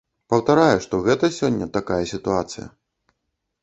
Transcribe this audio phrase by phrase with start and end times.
[0.33, 2.67] Паўтараю, што гэта сёння такая сітуацыя.